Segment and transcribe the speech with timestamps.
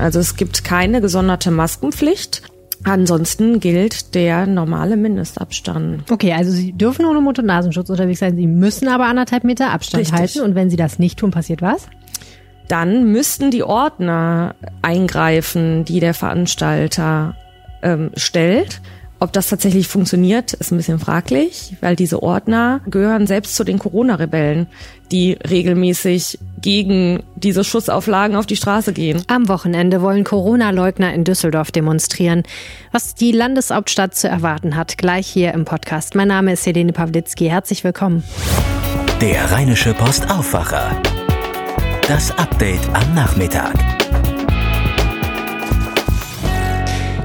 [0.00, 2.42] Also es gibt keine gesonderte Maskenpflicht.
[2.84, 6.10] Ansonsten gilt der normale Mindestabstand.
[6.10, 8.36] Okay, also Sie dürfen ohne Mund- und Nasenschutz unterwegs sein.
[8.36, 10.18] Sie müssen aber anderthalb Meter Abstand Richtig.
[10.18, 10.40] halten.
[10.40, 11.88] Und wenn Sie das nicht tun, passiert was?
[12.68, 17.36] Dann müssten die Ordner eingreifen, die der Veranstalter
[17.82, 18.80] ähm, stellt.
[19.22, 23.78] Ob das tatsächlich funktioniert, ist ein bisschen fraglich, weil diese Ordner gehören selbst zu den
[23.78, 24.66] Corona-Rebellen,
[25.12, 29.22] die regelmäßig gegen diese Schussauflagen auf die Straße gehen.
[29.28, 32.44] Am Wochenende wollen Corona-Leugner in Düsseldorf demonstrieren.
[32.92, 36.14] Was die Landeshauptstadt zu erwarten hat, gleich hier im Podcast.
[36.14, 37.50] Mein Name ist Helene Pawlitzki.
[37.50, 38.24] Herzlich willkommen.
[39.20, 40.98] Der Rheinische Post Aufwacher.
[42.08, 43.99] Das Update am Nachmittag.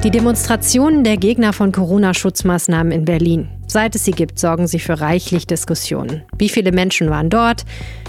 [0.05, 3.47] Die Demonstrationen der Gegner von Corona-Schutzmaßnahmen in Berlin.
[3.65, 6.21] Seit es sie gibt, sorgen sie für reichlich Diskussionen.
[6.37, 7.65] Wie viele Menschen waren dort?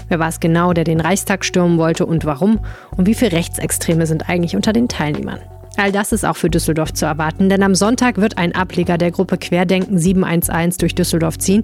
[0.07, 2.59] Wer war es genau, der den Reichstag stürmen wollte und warum?
[2.95, 5.39] Und wie viele Rechtsextreme sind eigentlich unter den Teilnehmern?
[5.77, 9.11] All das ist auch für Düsseldorf zu erwarten, denn am Sonntag wird ein Ableger der
[9.11, 11.61] Gruppe Querdenken 711 durch Düsseldorf ziehen.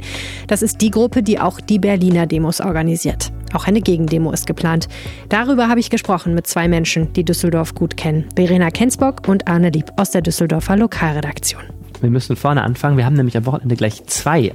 [0.47, 3.31] Das ist die Gruppe, die auch die Berliner Demos organisiert.
[3.53, 4.87] Auch eine Gegendemo ist geplant.
[5.29, 8.25] Darüber habe ich gesprochen mit zwei Menschen, die Düsseldorf gut kennen.
[8.35, 11.63] Verena Kensbock und Arne Lieb aus der Düsseldorfer Lokalredaktion.
[11.99, 12.97] Wir müssen vorne anfangen.
[12.97, 14.53] Wir haben nämlich am Wochenende gleich zwei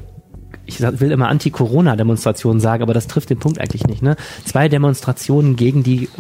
[0.67, 4.03] ich will immer Anti-Corona-Demonstrationen sagen, aber das trifft den Punkt eigentlich nicht.
[4.03, 4.17] Ne?
[4.45, 6.11] Zwei Demonstrationen gegen die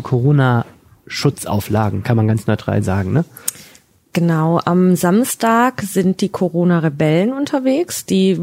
[1.08, 3.12] Corona-Schutzauflagen, kann man ganz neutral sagen.
[3.12, 3.24] Ne?
[4.12, 8.04] Genau, am Samstag sind die Corona-Rebellen unterwegs.
[8.04, 8.40] Die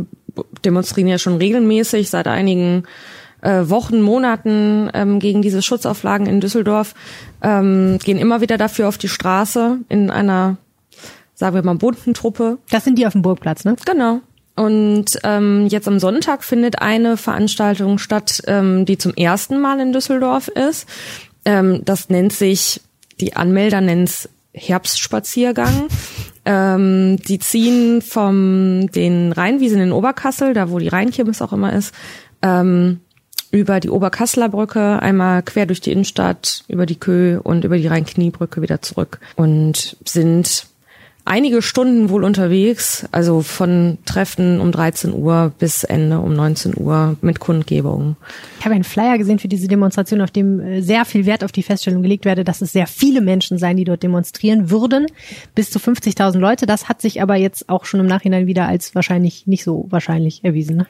[0.63, 2.83] demonstrieren ja schon regelmäßig seit einigen
[3.41, 6.93] äh, Wochen, Monaten ähm, gegen diese Schutzauflagen in Düsseldorf,
[7.41, 10.57] ähm, gehen immer wieder dafür auf die Straße in einer,
[11.35, 12.57] sagen wir mal, bunten Truppe.
[12.69, 13.75] Das sind die auf dem Burgplatz, ne?
[13.85, 14.21] Genau.
[14.55, 19.91] Und ähm, jetzt am Sonntag findet eine Veranstaltung statt, ähm, die zum ersten Mal in
[19.91, 20.87] Düsseldorf ist.
[21.45, 22.81] Ähm, das nennt sich,
[23.19, 25.87] die Anmelder nennen es Herbstspaziergang.
[26.45, 31.93] Ähm, die ziehen vom den Rheinwiesen in Oberkassel, da wo die Rheinkirmes auch immer ist,
[32.41, 32.99] ähm,
[33.51, 37.87] über die Oberkasseler Brücke, einmal quer durch die Innenstadt, über die Kö und über die
[37.87, 40.67] Rheinkniebrücke wieder zurück und sind
[41.25, 47.17] einige Stunden wohl unterwegs, also von Treffen um 13 Uhr bis Ende um 19 Uhr
[47.21, 48.15] mit Kundgebungen.
[48.59, 51.51] Ich habe einen Flyer gesehen für diese Demonstration, auf dem äh, sehr viel Wert auf
[51.51, 55.07] die Feststellung gelegt werde, dass es sehr viele Menschen seien, die dort demonstrieren würden.
[55.55, 56.65] Bis zu 50.000 Leute.
[56.65, 60.43] Das hat sich aber jetzt auch schon im Nachhinein wieder als wahrscheinlich nicht so wahrscheinlich
[60.43, 60.77] erwiesen.
[60.77, 60.87] Ne?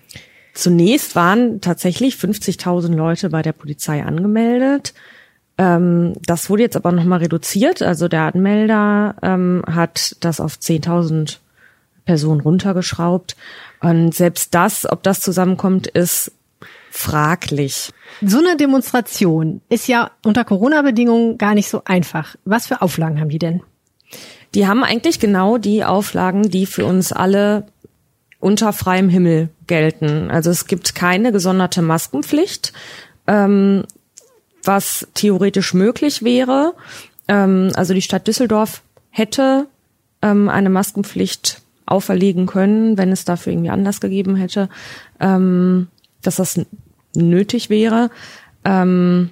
[0.53, 4.93] Zunächst waren tatsächlich 50.000 Leute bei der Polizei angemeldet.
[5.57, 7.81] Ähm, das wurde jetzt aber nochmal reduziert.
[7.81, 11.37] Also der Anmelder ähm, hat das auf 10.000
[12.05, 13.35] Personen runtergeschraubt.
[13.81, 16.31] Und selbst das, ob das zusammenkommt, ist
[16.91, 17.91] fraglich.
[18.21, 22.35] So eine Demonstration ist ja unter Corona-Bedingungen gar nicht so einfach.
[22.45, 23.61] Was für Auflagen haben die denn?
[24.53, 27.65] Die haben eigentlich genau die Auflagen, die für uns alle
[28.39, 30.29] unter freiem Himmel gelten.
[30.31, 32.71] Also es gibt keine gesonderte Maskenpflicht.
[33.27, 33.83] Ähm,
[34.65, 36.73] was theoretisch möglich wäre.
[37.27, 39.67] Ähm, also die Stadt Düsseldorf hätte
[40.21, 44.69] ähm, eine Maskenpflicht auferlegen können, wenn es dafür irgendwie Anlass gegeben hätte,
[45.19, 45.87] ähm,
[46.21, 46.59] dass das
[47.15, 48.09] nötig wäre.
[48.63, 49.29] Ähm,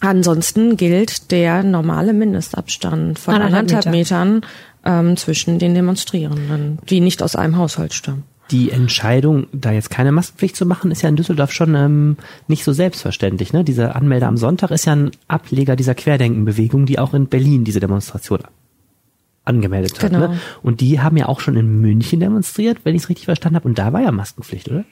[0.00, 4.46] ansonsten gilt der normale Mindestabstand von Anderthalb anderthalb Metern
[4.84, 10.12] ähm, zwischen den Demonstrierenden, die nicht aus einem Haushalt stammen die Entscheidung, da jetzt keine
[10.12, 13.52] Maskenpflicht zu machen, ist ja in Düsseldorf schon ähm, nicht so selbstverständlich.
[13.52, 13.64] Ne?
[13.64, 17.80] Dieser Anmelder am Sonntag ist ja ein Ableger dieser Querdenkenbewegung, die auch in Berlin diese
[17.80, 18.40] Demonstration
[19.44, 20.12] angemeldet hat.
[20.12, 20.28] Genau.
[20.28, 20.40] Ne?
[20.62, 23.68] Und die haben ja auch schon in München demonstriert, wenn ich es richtig verstanden habe.
[23.68, 24.84] Und da war ja Maskenpflicht, oder?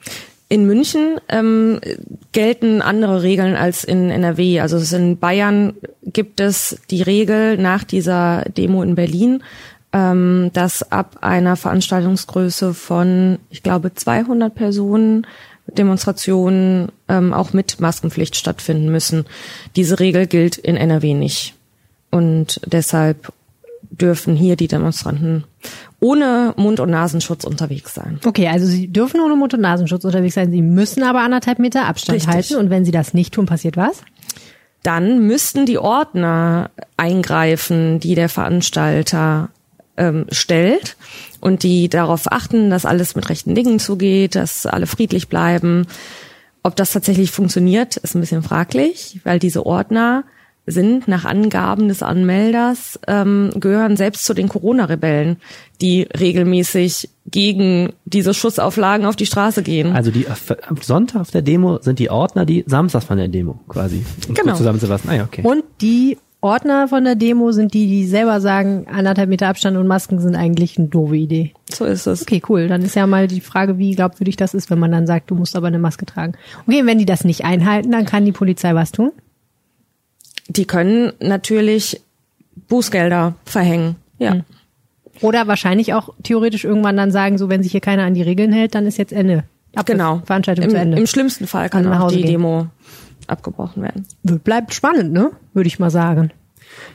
[0.49, 1.79] In München ähm,
[2.33, 4.59] gelten andere Regeln als in NRW.
[4.59, 9.43] Also in Bayern gibt es die Regel nach dieser Demo in Berlin,
[9.93, 15.27] ähm, dass ab einer Veranstaltungsgröße von, ich glaube, 200 Personen
[15.67, 19.25] Demonstrationen ähm, auch mit Maskenpflicht stattfinden müssen.
[19.75, 21.55] Diese Regel gilt in NRW nicht.
[22.09, 23.31] Und deshalb
[23.89, 25.45] dürfen hier die Demonstranten
[25.99, 28.19] ohne Mund- und Nasenschutz unterwegs sein.
[28.25, 30.51] Okay, also sie dürfen ohne Mund- und Nasenschutz unterwegs sein.
[30.51, 32.33] Sie müssen aber anderthalb Meter Abstand Richtig.
[32.33, 32.55] halten.
[32.55, 34.01] Und wenn sie das nicht tun, passiert was?
[34.83, 39.49] Dann müssten die Ordner eingreifen, die der Veranstalter
[40.01, 40.97] ähm, stellt
[41.39, 45.85] und die darauf achten, dass alles mit rechten Dingen zugeht, dass alle friedlich bleiben.
[46.63, 50.23] Ob das tatsächlich funktioniert, ist ein bisschen fraglich, weil diese Ordner
[50.67, 55.37] sind nach Angaben des Anmelders, ähm, gehören selbst zu den Corona-Rebellen,
[55.81, 59.93] die regelmäßig gegen diese Schussauflagen auf die Straße gehen.
[59.93, 63.59] Also die am Sonntag auf der Demo sind die Ordner, die samstags von der Demo
[63.67, 64.05] quasi.
[64.27, 64.55] Um Genau.
[64.55, 65.09] Zusammenzufassen.
[65.09, 65.41] Ah ja, okay.
[65.43, 69.85] Und die Ordner von der Demo sind die, die selber sagen, anderthalb Meter Abstand und
[69.85, 71.53] Masken sind eigentlich eine doofe Idee.
[71.71, 72.23] So ist es.
[72.23, 72.67] Okay, cool.
[72.67, 75.35] Dann ist ja mal die Frage, wie glaubwürdig das ist, wenn man dann sagt, du
[75.35, 76.33] musst aber eine Maske tragen.
[76.67, 79.11] Okay, wenn die das nicht einhalten, dann kann die Polizei was tun?
[80.47, 82.01] Die können natürlich
[82.67, 83.95] Bußgelder verhängen.
[84.17, 84.33] Ja.
[84.33, 84.43] Hm.
[85.21, 88.51] Oder wahrscheinlich auch theoretisch irgendwann dann sagen, so wenn sich hier keiner an die Regeln
[88.51, 89.43] hält, dann ist jetzt Ende.
[89.75, 90.21] Ab genau.
[90.25, 90.97] Veranstaltung Im, zu Ende.
[90.97, 92.31] Im schlimmsten Fall kann nach auch Hause die gehen.
[92.31, 92.67] Demo
[93.31, 94.05] abgebrochen werden.
[94.23, 95.31] Bleibt spannend, ne?
[95.53, 96.31] Würde ich mal sagen.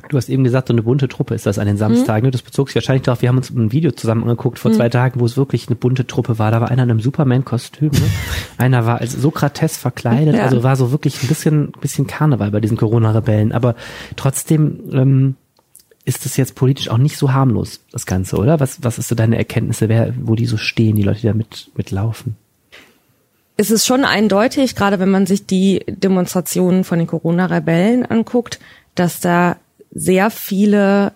[0.09, 2.23] Du hast eben gesagt, so eine bunte Truppe ist das an den Samstagen.
[2.23, 2.29] Mhm.
[2.29, 2.31] ne?
[2.31, 5.21] Das bezog sich wahrscheinlich darauf, wir haben uns ein Video zusammen angeguckt vor zwei Tagen,
[5.21, 6.50] wo es wirklich eine bunte Truppe war.
[6.50, 8.11] Da war einer in einem Superman-Kostüm, ne?
[8.59, 10.44] einer war als Sokrates verkleidet, Ja.
[10.44, 13.53] also war so wirklich ein bisschen, bisschen Karneval bei diesen Corona-Rebellen.
[13.53, 13.75] Aber
[14.17, 15.35] trotzdem ähm,
[16.05, 18.61] ist das jetzt politisch auch nicht so harmlos, das Ganze, oder?
[18.61, 21.35] Was, was ist so deine Erkenntnisse, wer, wo die so stehen, die Leute, die da
[21.35, 22.37] mit, mitlaufen?
[23.56, 28.58] Es ist schon eindeutig, gerade wenn man sich die Demonstrationen von den Corona-Rebellen anguckt,
[28.94, 29.56] dass da
[29.93, 31.12] sehr viele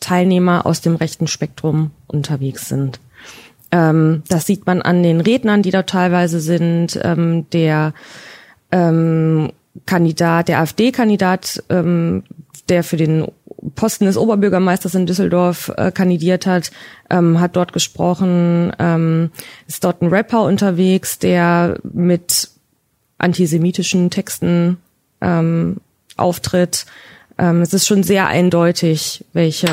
[0.00, 2.98] Teilnehmer aus dem rechten Spektrum unterwegs sind.
[3.70, 6.98] Ähm, das sieht man an den Rednern, die da teilweise sind.
[7.02, 7.94] Ähm, der
[8.72, 9.52] ähm,
[9.86, 12.24] Kandidat, der AfD-Kandidat, ähm,
[12.68, 13.26] der für den
[13.82, 16.70] Posten des Oberbürgermeisters in Düsseldorf äh, kandidiert hat,
[17.10, 19.32] ähm, hat dort gesprochen, ähm,
[19.66, 22.50] ist dort ein Rapper unterwegs, der mit
[23.18, 24.76] antisemitischen Texten
[25.20, 25.78] ähm,
[26.16, 26.86] auftritt.
[27.38, 29.66] Ähm, es ist schon sehr eindeutig, welche,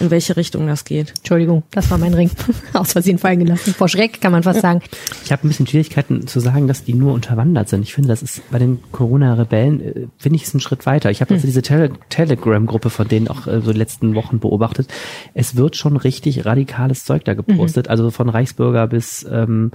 [0.00, 1.10] in welche Richtung das geht.
[1.18, 2.30] Entschuldigung, das war mein Ring.
[2.72, 3.74] Aus Versehen fallen gelassen.
[3.74, 4.80] Vor Schreck kann man fast sagen.
[5.24, 7.82] Ich habe ein bisschen Schwierigkeiten zu sagen, dass die nur unterwandert sind.
[7.82, 11.10] Ich finde, das ist bei den Corona-Rebellen, äh, finde ich es einen Schritt weiter.
[11.10, 14.88] Ich habe also diese Tele Telegram-Gruppe von denen auch äh, so die letzten Wochen beobachtet.
[15.34, 19.72] Es wird schon richtig radikales Zeug da gepostet, also von Reichsbürger bis ähm,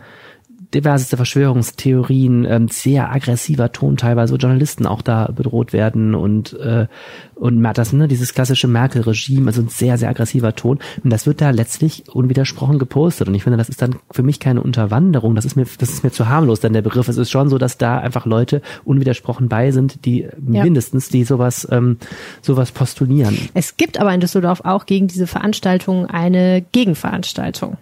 [0.74, 6.88] diverseste Verschwörungstheorien, ähm, sehr aggressiver Ton teilweise, wo Journalisten auch da bedroht werden und äh,
[7.36, 10.80] und das ne dieses klassische Merkel-Regime, also ein sehr sehr aggressiver Ton.
[11.04, 13.28] Und das wird da letztlich unwidersprochen gepostet.
[13.28, 16.04] Und ich finde, das ist dann für mich keine Unterwanderung, das ist mir das ist
[16.04, 17.08] mir zu harmlos, denn der Begriff.
[17.08, 21.68] Es ist schon so, dass da einfach Leute unwidersprochen bei sind, die mindestens die sowas
[21.72, 21.98] ähm,
[22.42, 23.38] sowas postulieren.
[23.54, 27.78] Es gibt aber in Düsseldorf auch gegen diese Veranstaltung eine Gegenveranstaltung.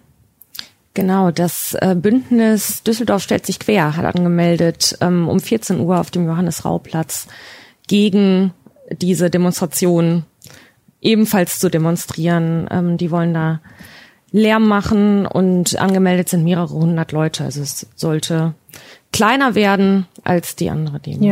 [0.94, 6.12] Genau, das äh, Bündnis Düsseldorf stellt sich quer, hat angemeldet, ähm, um 14 Uhr auf
[6.12, 7.26] dem Johannes-Rau-Platz
[7.88, 8.52] gegen
[8.90, 10.24] diese Demonstration
[11.00, 12.68] ebenfalls zu demonstrieren.
[12.70, 13.60] Ähm, die wollen da
[14.30, 17.44] Lärm machen und angemeldet sind mehrere hundert Leute.
[17.44, 18.54] Also es sollte
[19.12, 21.24] kleiner werden als die andere Demo.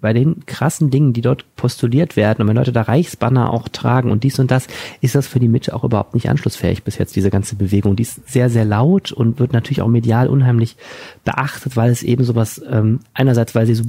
[0.00, 4.10] bei den krassen Dingen, die dort postuliert werden, und wenn Leute da Reichsbanner auch tragen
[4.10, 4.66] und dies und das,
[5.02, 7.96] ist das für die Mitte auch überhaupt nicht anschlussfähig bis jetzt, diese ganze Bewegung.
[7.96, 10.76] Die ist sehr, sehr laut und wird natürlich auch medial unheimlich
[11.24, 13.84] beachtet, weil es eben sowas, ähm, einerseits, weil sie so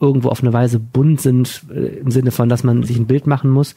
[0.00, 3.26] irgendwo auf eine Weise bunt sind, äh, im Sinne von, dass man sich ein Bild
[3.26, 3.74] machen muss,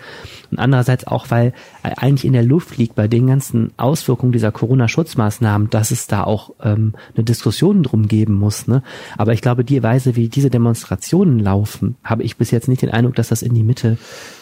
[0.51, 1.53] und andererseits auch, weil
[1.83, 6.23] äh, eigentlich in der Luft liegt bei den ganzen Auswirkungen dieser Corona-Schutzmaßnahmen, dass es da
[6.23, 8.67] auch ähm, eine Diskussion drum geben muss.
[8.67, 8.83] Ne?
[9.17, 12.91] Aber ich glaube, die Weise, wie diese Demonstrationen laufen, habe ich bis jetzt nicht den
[12.91, 13.98] Eindruck, dass das in die Mitte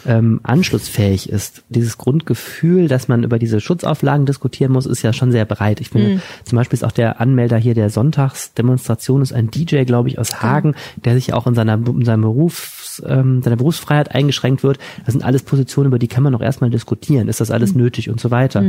[0.06, 1.64] ähm, anschlussfähig ist.
[1.70, 5.82] Dieses Grundgefühl, dass man über diese Schutzauflagen diskutieren muss, ist ja schon sehr breit.
[5.82, 10.10] Ich finde, zum Beispiel ist auch der Anmelder hier der Sonntagsdemonstration ist ein DJ, glaube
[10.10, 10.76] ich, aus Hagen,
[11.06, 14.80] der sich auch in seiner in seinem Berufs, ähm, seiner Berufsfreiheit eingeschränkt wird.
[15.06, 17.28] Das sind alles Positionen, über die kann man auch erstmal diskutieren.
[17.28, 18.64] Ist das alles nötig und so weiter.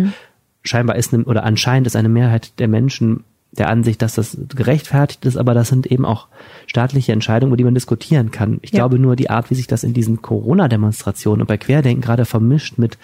[0.62, 5.25] Scheinbar ist eine, oder anscheinend ist eine Mehrheit der Menschen der Ansicht, dass das gerechtfertigt
[5.26, 6.28] ist, aber das sind eben auch
[6.66, 8.59] staatliche Entscheidungen, über die man diskutieren kann.
[8.62, 8.78] Ich Ja.
[8.78, 12.78] glaube nur die Art, wie sich das in diesen Corona-Demonstrationen und bei Querdenken gerade vermischt
[12.78, 12.97] mit,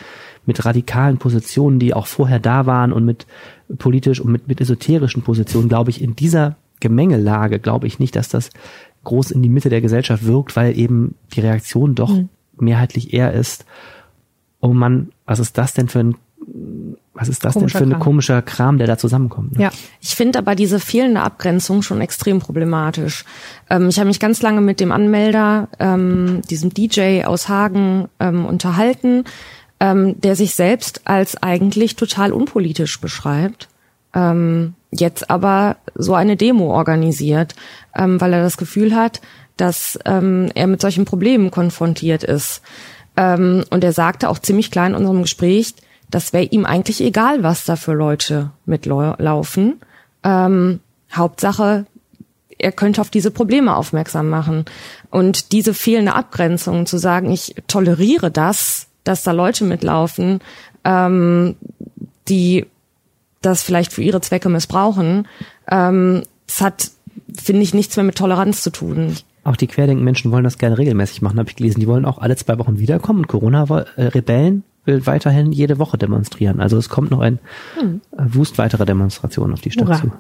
[0.47, 3.27] mit radikalen Positionen, die auch vorher da waren und mit
[3.79, 8.29] politisch und mit, mit esoterischen Positionen, glaube ich, in dieser Gemengelage, glaube ich nicht, dass
[8.29, 8.51] das
[9.03, 12.17] groß in die Mitte der Gesellschaft wirkt, weil eben die Reaktion doch
[12.59, 13.65] mehrheitlich eher ist,
[14.61, 16.15] oh Mann, was ist das denn für ein,
[17.17, 19.57] was ist das Komischer denn für ein komischer Kram, der da zusammenkommt?
[19.57, 19.65] Ne?
[19.65, 19.71] Ja.
[20.01, 23.25] Ich finde aber diese fehlende Abgrenzung schon extrem problematisch.
[23.71, 28.45] Ähm, ich habe mich ganz lange mit dem Anmelder, ähm, diesem DJ aus Hagen, ähm,
[28.45, 29.25] unterhalten,
[29.81, 33.69] ähm, der sich selbst als eigentlich total unpolitisch beschreibt.
[34.15, 37.55] Ähm, jetzt aber so eine Demo organisiert,
[37.95, 39.21] ähm, weil er das Gefühl hat,
[39.57, 42.61] dass er mit solchen Problemen konfrontiert ist.
[43.17, 45.73] Und er sagte auch ziemlich klar in unserem Gespräch,
[46.11, 49.81] das wäre ihm eigentlich egal, was da für Leute mitlaufen.
[50.23, 50.81] Ähm,
[51.13, 51.87] Hauptsache,
[52.59, 54.65] er könnte auf diese Probleme aufmerksam machen.
[55.11, 60.41] Und diese fehlende Abgrenzung, zu sagen, ich toleriere das, dass da Leute mitlaufen,
[60.85, 61.57] ähm,
[62.29, 62.67] die
[63.43, 65.29] das vielleicht für ihre Zwecke missbrauchen,
[65.71, 66.91] ähm, das hat,
[67.35, 69.17] finde ich, nichts mehr mit Toleranz zu tun.
[69.45, 71.81] auch die Querdenken-Menschen wollen das gerne regelmäßig machen, habe ich gelesen.
[71.81, 73.21] Die wollen auch alle zwei Wochen wiederkommen.
[73.21, 76.61] Und Corona-Rebellen will weiterhin jede Woche demonstrieren.
[76.61, 77.39] Also es kommt noch ein
[77.79, 78.01] hm.
[78.17, 80.01] Wust weiterer Demonstrationen auf die Stadt Hurra.
[80.01, 80.13] zu.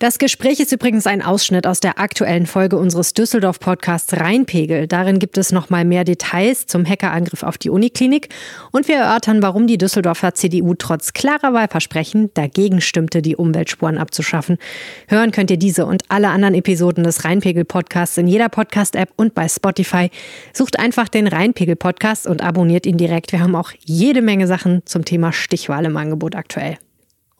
[0.00, 4.86] Das Gespräch ist übrigens ein Ausschnitt aus der aktuellen Folge unseres Düsseldorf-Podcasts Rheinpegel.
[4.86, 8.30] Darin gibt es noch mal mehr Details zum Hackerangriff auf die Uniklinik
[8.72, 14.56] und wir erörtern, warum die Düsseldorfer CDU trotz klarer Wahlversprechen dagegen stimmte, die Umweltspuren abzuschaffen.
[15.06, 19.50] Hören könnt ihr diese und alle anderen Episoden des Rheinpegel-Podcasts in jeder Podcast-App und bei
[19.50, 20.08] Spotify.
[20.54, 23.32] Sucht einfach den Rheinpegel-Podcast und abonniert ihn direkt.
[23.32, 26.78] Wir haben auch jede Menge Sachen zum Thema Stichwahl im Angebot aktuell.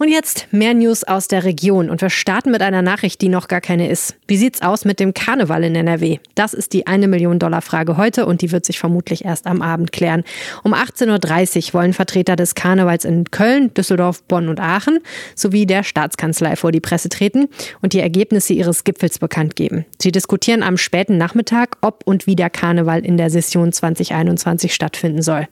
[0.01, 3.49] Und jetzt mehr News aus der Region und wir starten mit einer Nachricht, die noch
[3.49, 4.17] gar keine ist.
[4.27, 6.21] Wie sieht's aus mit dem Karneval in NRW?
[6.35, 9.61] Das ist die eine Million Dollar Frage heute und die wird sich vermutlich erst am
[9.61, 10.25] Abend klären.
[10.65, 15.01] Um 18.30 Uhr wollen Vertreter des Karnevals in Köln, Düsseldorf, Bonn und Aachen
[15.35, 17.49] sowie der Staatskanzlei vor die Presse treten
[17.83, 19.85] und die Ergebnisse ihres Gipfels bekannt geben.
[20.01, 25.21] Sie diskutieren am späten Nachmittag, ob und wie der Karneval in der Session 2021 stattfinden
[25.21, 25.47] soll.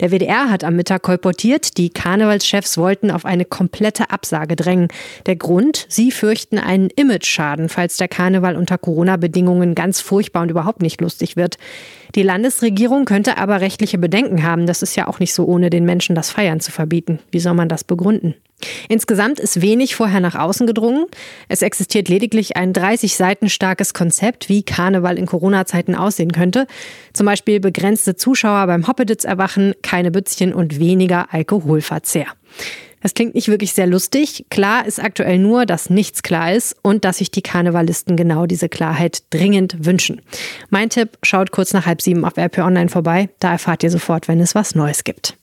[0.00, 4.88] Der WDR hat am Mittag kolportiert, die Karnevalschefs wollten auf eine komplette Absage drängen.
[5.26, 10.82] Der Grund, sie fürchten einen Imageschaden, falls der Karneval unter Corona-Bedingungen ganz furchtbar und überhaupt
[10.82, 11.56] nicht lustig wird.
[12.14, 14.66] Die Landesregierung könnte aber rechtliche Bedenken haben.
[14.66, 17.20] Das ist ja auch nicht so ohne den Menschen das Feiern zu verbieten.
[17.30, 18.34] Wie soll man das begründen?
[18.88, 21.06] Insgesamt ist wenig vorher nach außen gedrungen.
[21.48, 26.66] Es existiert lediglich ein 30 Seiten starkes Konzept, wie Karneval in Corona-Zeiten aussehen könnte.
[27.12, 32.26] Zum Beispiel begrenzte Zuschauer beim Hoppeditz erwachen, keine Bützchen und weniger Alkoholverzehr.
[33.02, 34.46] Das klingt nicht wirklich sehr lustig.
[34.48, 38.68] Klar ist aktuell nur, dass nichts klar ist und dass sich die Karnevalisten genau diese
[38.68, 40.22] Klarheit dringend wünschen.
[40.70, 43.28] Mein Tipp, schaut kurz nach halb sieben auf RP Online vorbei.
[43.40, 45.36] Da erfahrt ihr sofort, wenn es was Neues gibt.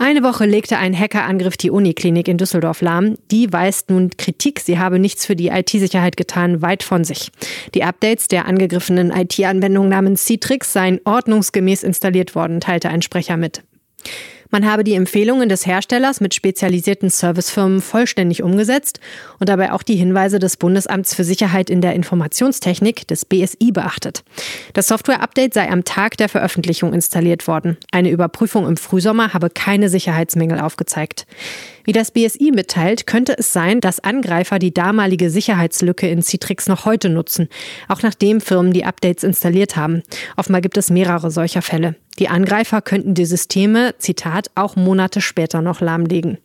[0.00, 3.16] Eine Woche legte ein Hackerangriff die Uniklinik in Düsseldorf lahm.
[3.32, 7.32] Die weist nun Kritik, sie habe nichts für die IT-Sicherheit getan, weit von sich.
[7.74, 13.64] Die Updates der angegriffenen IT-Anwendung namens Citrix seien ordnungsgemäß installiert worden, teilte ein Sprecher mit.
[14.50, 18.98] Man habe die Empfehlungen des Herstellers mit spezialisierten Servicefirmen vollständig umgesetzt
[19.38, 24.24] und dabei auch die Hinweise des Bundesamts für Sicherheit in der Informationstechnik des BSI beachtet.
[24.72, 27.76] Das Software-Update sei am Tag der Veröffentlichung installiert worden.
[27.92, 31.26] Eine Überprüfung im Frühsommer habe keine Sicherheitsmängel aufgezeigt.
[31.88, 36.84] Wie das BSI mitteilt, könnte es sein, dass Angreifer die damalige Sicherheitslücke in Citrix noch
[36.84, 37.48] heute nutzen,
[37.88, 40.02] auch nachdem Firmen die Updates installiert haben.
[40.36, 41.94] Offenbar gibt es mehrere solcher Fälle.
[42.18, 46.36] Die Angreifer könnten die Systeme, Zitat, auch Monate später noch lahmlegen.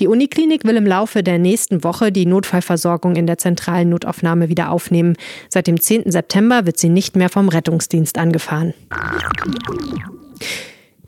[0.00, 4.72] Die Uniklinik will im Laufe der nächsten Woche die Notfallversorgung in der zentralen Notaufnahme wieder
[4.72, 5.14] aufnehmen.
[5.50, 6.10] Seit dem 10.
[6.10, 8.74] September wird sie nicht mehr vom Rettungsdienst angefahren.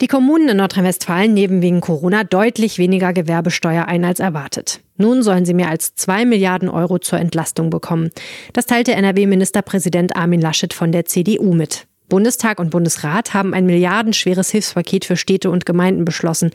[0.02, 4.80] Die Kommunen in Nordrhein-Westfalen nehmen wegen Corona deutlich weniger Gewerbesteuer ein als erwartet.
[4.96, 8.10] Nun sollen sie mehr als zwei Milliarden Euro zur Entlastung bekommen.
[8.52, 11.86] Das teilte NRW-Ministerpräsident Armin Laschet von der CDU mit.
[12.08, 16.50] Bundestag und Bundesrat haben ein milliardenschweres Hilfspaket für Städte und Gemeinden beschlossen.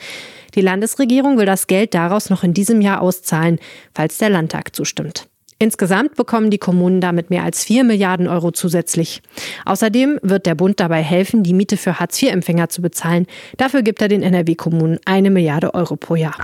[0.53, 3.59] Die Landesregierung will das Geld daraus noch in diesem Jahr auszahlen,
[3.93, 5.29] falls der Landtag zustimmt.
[5.59, 9.21] Insgesamt bekommen die Kommunen damit mehr als 4 Milliarden Euro zusätzlich.
[9.65, 13.25] Außerdem wird der Bund dabei helfen, die Miete für Hartz-IV-Empfänger zu bezahlen.
[13.57, 16.35] Dafür gibt er den NRW-Kommunen eine Milliarde Euro pro Jahr.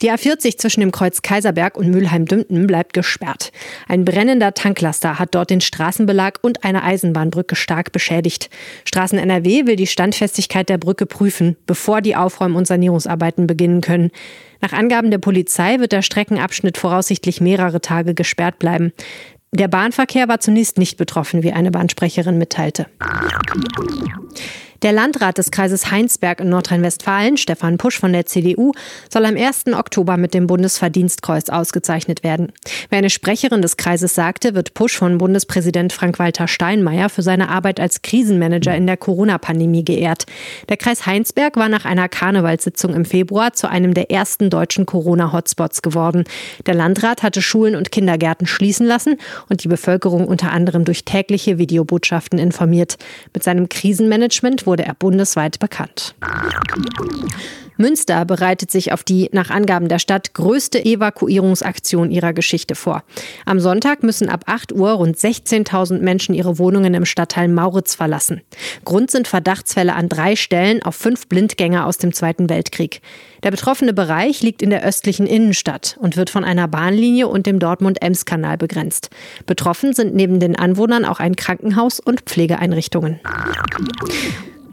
[0.00, 3.50] Die A40 zwischen dem Kreuz Kaiserberg und Mülheim-Dümpten bleibt gesperrt.
[3.88, 8.48] Ein brennender Tanklaster hat dort den Straßenbelag und eine Eisenbahnbrücke stark beschädigt.
[8.84, 14.10] Straßen NRW will die Standfestigkeit der Brücke prüfen, bevor die Aufräum- und Sanierungsarbeiten beginnen können.
[14.60, 18.92] Nach Angaben der Polizei wird der Streckenabschnitt voraussichtlich mehrere Tage gesperrt bleiben.
[19.50, 22.86] Der Bahnverkehr war zunächst nicht betroffen, wie eine Bahnsprecherin mitteilte.
[24.82, 28.70] Der Landrat des Kreises Heinsberg in Nordrhein-Westfalen, Stefan Pusch von der CDU,
[29.12, 29.66] soll am 1.
[29.74, 32.52] Oktober mit dem Bundesverdienstkreuz ausgezeichnet werden.
[32.88, 37.80] Wie eine Sprecherin des Kreises sagte, wird Pusch von Bundespräsident Frank-Walter Steinmeier für seine Arbeit
[37.80, 40.26] als Krisenmanager in der Corona-Pandemie geehrt.
[40.68, 45.82] Der Kreis Heinsberg war nach einer Karnevalssitzung im Februar zu einem der ersten deutschen Corona-Hotspots
[45.82, 46.22] geworden.
[46.66, 49.16] Der Landrat hatte Schulen und Kindergärten schließen lassen
[49.48, 52.96] und die Bevölkerung unter anderem durch tägliche Videobotschaften informiert.
[53.34, 56.14] Mit seinem Krisenmanagement wurde er bundesweit bekannt.
[57.78, 63.04] Münster bereitet sich auf die nach Angaben der Stadt größte Evakuierungsaktion ihrer Geschichte vor.
[63.46, 68.42] Am Sonntag müssen ab 8 Uhr rund 16.000 Menschen ihre Wohnungen im Stadtteil Mauritz verlassen.
[68.84, 73.00] Grund sind Verdachtsfälle an drei Stellen auf fünf Blindgänger aus dem Zweiten Weltkrieg.
[73.44, 77.60] Der betroffene Bereich liegt in der östlichen Innenstadt und wird von einer Bahnlinie und dem
[77.60, 79.10] Dortmund-Ems-Kanal begrenzt.
[79.46, 83.20] Betroffen sind neben den Anwohnern auch ein Krankenhaus und Pflegeeinrichtungen.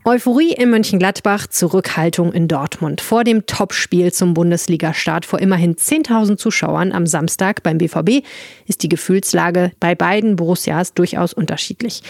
[0.08, 3.02] Euphorie in Mönchengladbach, Zurückhaltung in Dortmund.
[3.02, 8.24] Vor dem Topspiel zum Bundesliga-Start vor immerhin 10.000 Zuschauern am Samstag beim BVB
[8.68, 12.04] ist die Gefühlslage bei beiden Borussias durchaus unterschiedlich.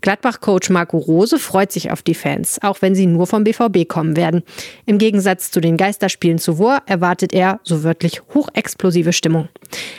[0.00, 4.16] Gladbach-Coach Marco Rose freut sich auf die Fans, auch wenn sie nur vom BVB kommen
[4.16, 4.44] werden.
[4.86, 9.48] Im Gegensatz zu den Geisterspielen zuvor erwartet er, so wörtlich, hochexplosive Stimmung.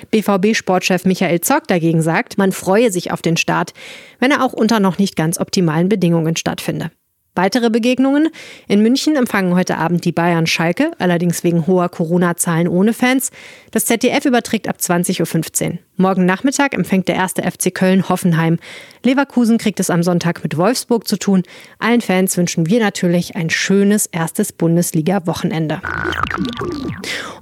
[0.09, 3.73] BVB-Sportchef Michael Zock dagegen sagt, man freue sich auf den Start,
[4.17, 6.89] wenn er auch unter noch nicht ganz optimalen Bedingungen stattfinde.
[7.35, 8.29] Weitere Begegnungen.
[8.67, 13.31] In München empfangen heute Abend die Bayern Schalke, allerdings wegen hoher Corona-Zahlen ohne Fans.
[13.71, 15.77] Das ZDF überträgt ab 20.15 Uhr.
[15.95, 18.57] Morgen Nachmittag empfängt der erste FC Köln Hoffenheim.
[19.03, 21.43] Leverkusen kriegt es am Sonntag mit Wolfsburg zu tun.
[21.77, 25.81] Allen Fans wünschen wir natürlich ein schönes erstes Bundesliga-Wochenende.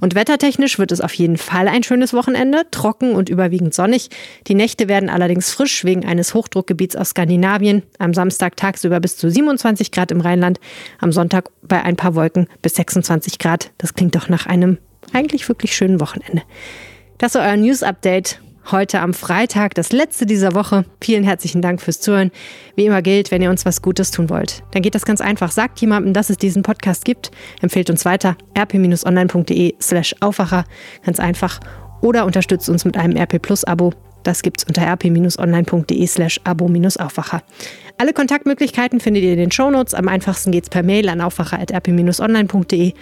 [0.00, 4.10] Und wettertechnisch wird es auf jeden Fall ein schönes Wochenende, trocken und überwiegend sonnig.
[4.48, 7.84] Die Nächte werden allerdings frisch wegen eines Hochdruckgebiets aus Skandinavien.
[7.98, 10.60] Am Samstag tagsüber bis zu 27 Grad im Rheinland,
[11.00, 13.70] am Sonntag bei ein paar Wolken bis 26 Grad.
[13.78, 14.76] Das klingt doch nach einem
[15.14, 16.42] eigentlich wirklich schönen Wochenende.
[17.22, 18.40] Das war euer News-Update
[18.72, 20.84] heute am Freitag, das letzte dieser Woche.
[21.00, 22.32] Vielen herzlichen Dank fürs Zuhören.
[22.74, 25.52] Wie immer gilt, wenn ihr uns was Gutes tun wollt, dann geht das ganz einfach.
[25.52, 30.64] Sagt jemandem, dass es diesen Podcast gibt, empfehlt uns weiter, rp-online.de slash Aufwacher,
[31.04, 31.60] ganz einfach.
[32.00, 33.92] Oder unterstützt uns mit einem RP Plus Abo.
[34.24, 37.44] Das gibt's unter rp-online.de slash abo-aufwacher.
[37.98, 39.94] Alle Kontaktmöglichkeiten findet ihr in den Shownotes.
[39.94, 42.94] Am einfachsten geht's per Mail an aufwacher.rp-online.de.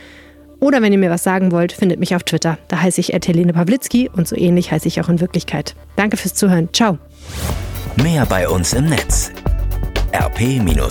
[0.61, 2.59] Oder wenn ihr mir was sagen wollt, findet mich auf Twitter.
[2.69, 5.75] Da heiße ich Helene Pawlitzki und so ähnlich heiße ich auch in Wirklichkeit.
[5.97, 6.69] Danke fürs Zuhören.
[6.73, 6.99] Ciao.
[8.03, 9.33] Mehr bei uns im Netz
[10.13, 10.91] rp-online.de